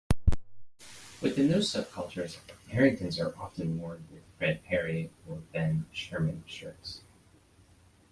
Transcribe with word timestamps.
Within 1.21 1.49
those 1.49 1.71
subcultures, 1.71 2.39
Harringtons 2.69 3.19
are 3.19 3.37
often 3.37 3.79
worn 3.79 4.07
with 4.11 4.23
Fred 4.39 4.63
Perry 4.63 5.11
or 5.29 5.35
Ben 5.53 5.85
Sherman 5.93 6.43
shirts. 6.47 7.01